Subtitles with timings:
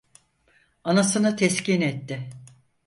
[0.83, 2.29] Anasını teskin etti.